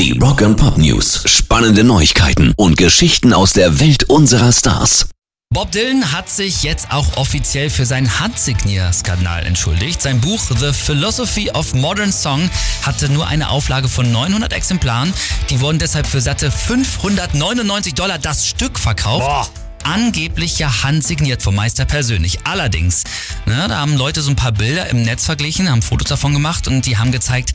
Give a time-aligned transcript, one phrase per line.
[0.00, 1.24] Die Rock and Pop News.
[1.26, 5.10] Spannende Neuigkeiten und Geschichten aus der Welt unserer Stars.
[5.52, 10.00] Bob Dylan hat sich jetzt auch offiziell für seinen Handsignierskandal entschuldigt.
[10.00, 12.48] Sein Buch The Philosophy of Modern Song
[12.82, 15.12] hatte nur eine Auflage von 900 Exemplaren.
[15.50, 19.26] Die wurden deshalb für satte 599 Dollar das Stück verkauft.
[19.26, 19.50] Boah.
[19.82, 22.38] Angeblich ja handsigniert vom Meister persönlich.
[22.44, 23.04] Allerdings,
[23.44, 26.68] ne, da haben Leute so ein paar Bilder im Netz verglichen, haben Fotos davon gemacht
[26.68, 27.52] und die haben gezeigt,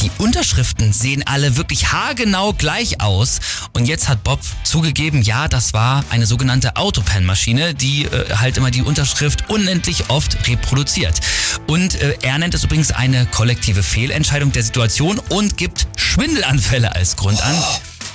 [0.00, 3.40] die Unterschriften sehen alle wirklich haargenau gleich aus.
[3.72, 8.70] Und jetzt hat Bob zugegeben, ja, das war eine sogenannte Autopen-Maschine, die äh, halt immer
[8.70, 11.20] die Unterschrift unendlich oft reproduziert.
[11.66, 17.16] Und äh, er nennt es übrigens eine kollektive Fehlentscheidung der Situation und gibt Schwindelanfälle als
[17.16, 17.56] Grund an.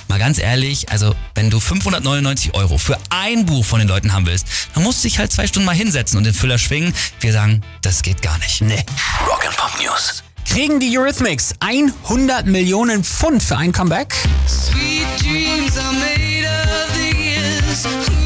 [0.08, 4.26] Mal ganz ehrlich, also wenn du 599 Euro für ein Buch von den Leuten haben
[4.26, 6.94] willst, dann musst du dich halt zwei Stunden mal hinsetzen und den Füller schwingen.
[7.20, 8.60] Wir sagen, das geht gar nicht.
[8.60, 8.84] Nee.
[9.26, 10.22] Rock and Pop News.
[10.52, 14.14] Kriegen die Eurythmics 100 Millionen Pfund für ein Comeback?
[14.46, 18.21] Sweet dreams are made of these.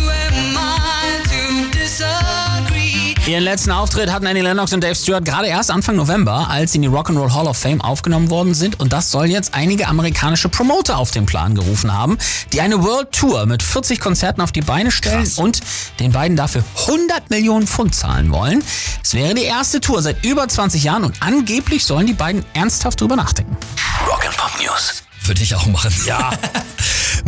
[3.36, 6.76] Ihren letzten Auftritt hatten Annie Lennox und Dave Stewart gerade erst Anfang November, als sie
[6.76, 8.80] in die Rock'n'Roll Hall of Fame aufgenommen worden sind.
[8.80, 12.16] Und das soll jetzt einige amerikanische Promoter auf den Plan gerufen haben,
[12.54, 15.36] die eine World Tour mit 40 Konzerten auf die Beine stellen Krass.
[15.36, 15.60] und
[16.00, 18.64] den beiden dafür 100 Millionen Pfund zahlen wollen.
[19.04, 23.02] Es wäre die erste Tour seit über 20 Jahren und angeblich sollen die beiden ernsthaft
[23.02, 23.54] drüber nachdenken.
[24.08, 25.02] Rock and Pop News.
[25.24, 25.92] Würde ich auch machen.
[26.06, 26.30] Ja.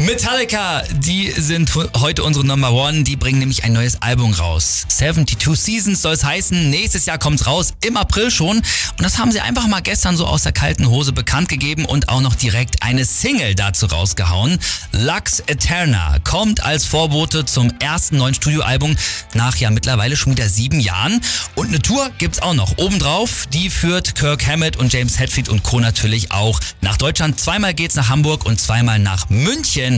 [0.09, 3.03] Metallica, die sind heute unsere Number One.
[3.03, 4.87] Die bringen nämlich ein neues Album raus.
[4.89, 6.71] 72 Seasons soll es heißen.
[6.71, 8.57] Nächstes Jahr kommt's raus, im April schon.
[8.57, 8.65] Und
[9.03, 12.23] das haben sie einfach mal gestern so aus der kalten Hose bekannt gegeben und auch
[12.23, 14.59] noch direkt eine Single dazu rausgehauen.
[14.93, 18.97] Lux Eterna kommt als Vorbote zum ersten neuen Studioalbum
[19.35, 21.21] nach ja mittlerweile schon wieder sieben Jahren.
[21.55, 22.79] Und eine Tour gibt's auch noch.
[22.79, 25.81] Obendrauf, die führt Kirk Hammett und James Hetfield und Co.
[25.81, 27.39] natürlich auch nach Deutschland.
[27.39, 29.98] Zweimal geht's nach Hamburg und zweimal nach München.